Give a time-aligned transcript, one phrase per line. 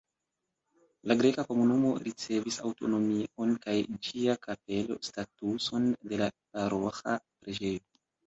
[1.09, 3.75] La greka komunumo ricevis aŭtonomion kaj
[4.07, 7.87] ĝia kapelo statuson de la paroĥa preĝejo.